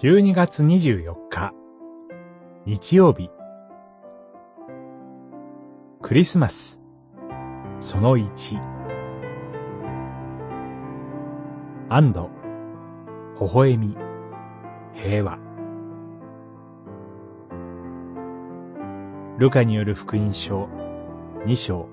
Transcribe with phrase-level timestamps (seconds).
[0.00, 1.52] 12月24日、
[2.66, 3.30] 日曜日。
[6.00, 6.80] クリスマス、
[7.80, 8.60] その1。
[11.88, 12.30] 安堵、
[13.40, 13.96] 微笑み、
[14.94, 15.36] 平和。
[19.38, 20.68] ルカによる福音書、
[21.44, 21.88] 2章、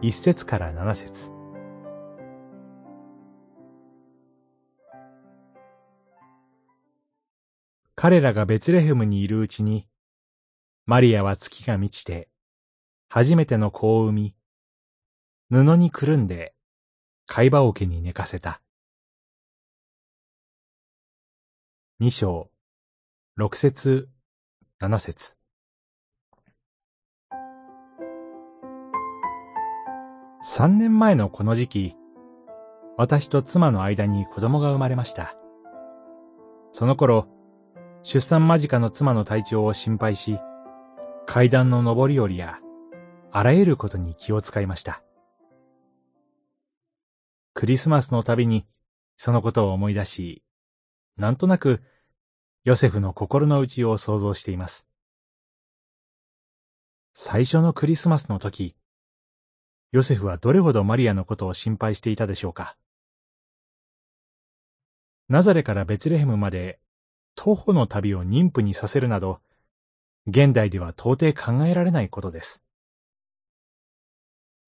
[0.00, 1.41] 1節から7節
[8.02, 9.86] 彼らがベツレヘムにいるうちに、
[10.86, 12.28] マリアは月が満ちて、
[13.08, 14.34] 初めての子を産み、
[15.52, 16.52] 布にくるんで、
[17.26, 18.60] 貝羽桶に寝かせた。
[22.00, 22.50] 二章、
[23.36, 24.08] 六節、
[24.80, 25.36] 七節。
[30.42, 31.96] 三年前のこの時期、
[32.98, 35.36] 私と妻の間に子供が生まれました。
[36.72, 37.28] その頃、
[38.02, 40.38] 出産間近の妻の体調を心配し、
[41.24, 42.58] 階段の上り下りや、
[43.30, 45.02] あらゆることに気を使いました。
[47.54, 48.66] クリスマスのたびに、
[49.16, 50.42] そのことを思い出し、
[51.16, 51.80] なんとなく、
[52.64, 54.88] ヨセフの心の内を想像しています。
[57.12, 58.74] 最初のクリスマスの時、
[59.92, 62.76] ヨセフはどれほどマリアのことを心配していたでしょうか。
[65.28, 66.80] ナザレからベツレヘムまで
[67.34, 69.40] 徒歩の旅を妊婦にさせるなど、
[70.26, 72.62] 現代では到底考えられないことです。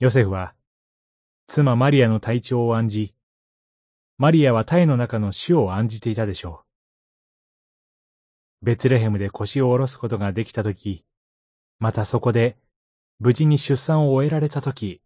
[0.00, 0.54] ヨセフは、
[1.46, 3.14] 妻マリアの体調を案じ、
[4.16, 6.64] マリアは体の中の死を案じていたでしょ
[8.62, 8.66] う。
[8.66, 11.04] ベツレヘムで腰を下ろすことができたとき、
[11.78, 12.56] またそこで
[13.18, 15.02] 無事に出産を終えられたとき、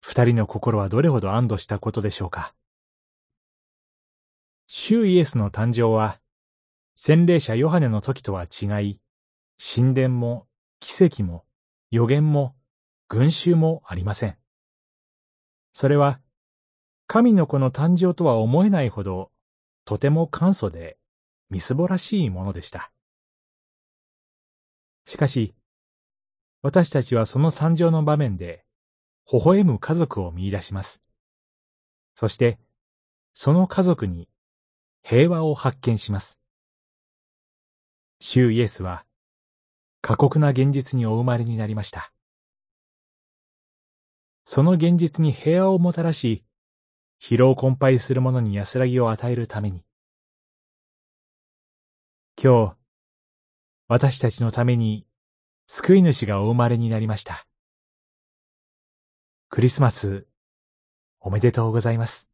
[0.00, 2.54] 二人の心はどれほど安堵したことでしょうか。
[4.66, 6.18] 主イエスの誕生は、
[7.04, 9.00] 洗礼者ヨハネの時とは違い、
[9.58, 10.46] 神殿も
[10.78, 11.44] 奇跡も
[11.90, 12.54] 予言も
[13.08, 14.38] 群衆もありません。
[15.72, 16.20] それは、
[17.08, 19.32] 神の子の誕生とは思えないほど、
[19.84, 20.96] とても簡素で、
[21.50, 22.92] みすぼらしいものでした。
[25.04, 25.56] しかし、
[26.62, 28.64] 私たちはその誕生の場面で、
[29.32, 31.02] 微笑む家族を見出します。
[32.14, 32.60] そして、
[33.32, 34.28] その家族に
[35.02, 36.38] 平和を発見します。
[38.24, 39.04] 主イエスは
[40.00, 42.12] 過酷な現実にお生まれになりました。
[44.44, 46.44] その現実に平和をもたらし、
[47.20, 49.82] 疲労困憊する者に安らぎを与えるために。
[52.40, 52.76] 今日、
[53.88, 55.04] 私たちのために
[55.66, 57.44] 救い主がお生まれになりました。
[59.48, 60.28] クリスマス、
[61.18, 62.28] おめでとうございます。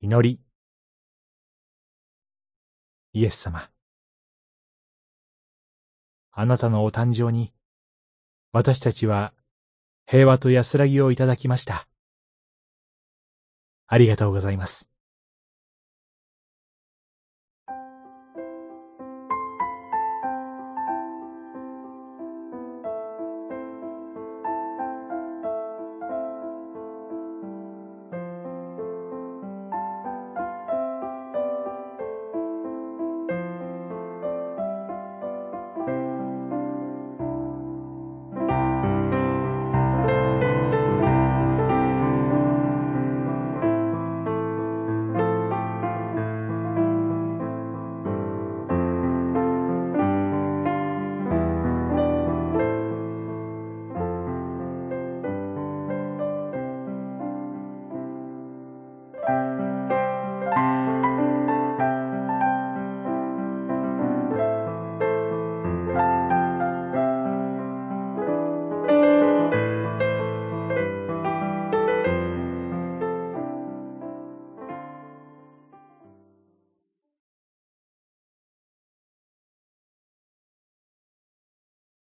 [0.00, 0.51] 祈り。
[3.14, 3.68] イエス様。
[6.30, 7.52] あなたのお誕生に、
[8.52, 9.34] 私たちは
[10.06, 11.86] 平和と安らぎをいただきました。
[13.86, 14.91] ありがとうございます。